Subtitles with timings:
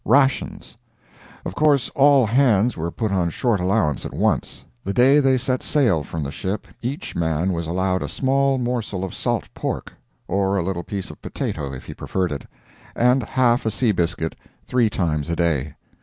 [0.03, 0.79] RATIONS
[1.45, 4.65] Of course, all hands were put on short allowance at once.
[4.83, 9.03] The day they set sail from the ship each man was allowed a small morsel
[9.03, 13.91] of salt pork—or a little piece of potato, if he preferred it—and half a sea
[13.91, 14.33] biscuit
[14.65, 15.75] three times a day.